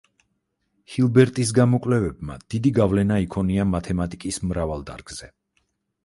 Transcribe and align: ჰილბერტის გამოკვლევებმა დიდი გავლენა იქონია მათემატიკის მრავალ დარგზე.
ჰილბერტის 0.91 1.49
გამოკვლევებმა 1.57 2.37
დიდი 2.53 2.71
გავლენა 2.77 3.17
იქონია 3.25 3.65
მათემატიკის 3.73 4.41
მრავალ 4.53 4.87
დარგზე. 4.89 5.29